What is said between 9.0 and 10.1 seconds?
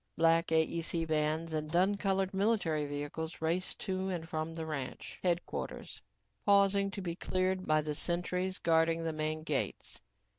the main gates.